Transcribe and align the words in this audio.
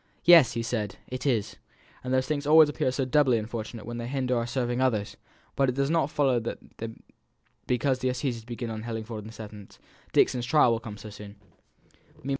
"Yes!" 0.23 0.53
he 0.53 0.63
said, 0.63 0.95
"it 1.09 1.27
is. 1.27 1.57
And 2.03 2.11
these 2.11 2.25
things 2.25 2.47
always 2.47 2.69
appear 2.69 2.91
so 2.91 3.05
doubly 3.05 3.37
unfortunate 3.37 3.85
when 3.85 3.99
they 3.99 4.07
hinder 4.07 4.35
our 4.35 4.47
serving 4.47 4.81
others! 4.81 5.15
But 5.55 5.69
it 5.69 5.75
does 5.75 5.91
not 5.91 6.09
follow 6.09 6.39
that 6.39 6.57
because 7.67 7.99
the 7.99 8.09
assizes 8.09 8.43
begin 8.43 8.71
at 8.71 8.81
Hellingford 8.81 9.19
on 9.19 9.27
the 9.27 9.31
seventh, 9.31 9.77
Dixon's 10.11 10.47
trial 10.47 10.71
will 10.71 10.79
come 10.79 10.95
on 10.95 10.97
so 10.97 11.11
soon. 11.11 11.35